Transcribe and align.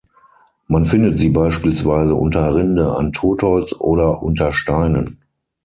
Man 0.65 0.87
findet 0.87 1.19
sie 1.19 1.29
beispielsweise 1.29 2.15
unter 2.15 2.55
Rinde 2.55 2.95
an 2.97 3.13
Totholz 3.13 3.71
oder 3.77 4.23
unter 4.23 4.51
Steinen. 4.51 5.19